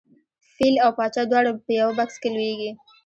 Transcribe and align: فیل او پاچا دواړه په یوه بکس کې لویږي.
فیل 0.53 0.75
او 0.85 0.91
پاچا 0.97 1.23
دواړه 1.31 1.51
په 1.65 1.71
یوه 1.79 1.93
بکس 1.99 2.15
کې 2.21 2.29
لویږي. 2.35 2.71